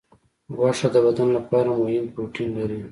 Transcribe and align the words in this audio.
غوښه 0.57 0.87
د 0.95 0.97
بدن 1.05 1.27
لپاره 1.37 1.69
مهم 1.81 2.05
پروټین 2.13 2.49
لري. 2.59 2.79